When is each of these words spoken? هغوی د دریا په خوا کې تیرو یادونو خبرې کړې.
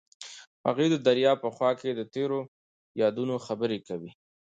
هغوی 0.65 0.87
د 0.91 0.95
دریا 1.07 1.33
په 1.43 1.49
خوا 1.55 1.71
کې 1.79 1.89
تیرو 2.13 2.39
یادونو 3.01 3.35
خبرې 3.45 3.79
کړې. 3.87 4.11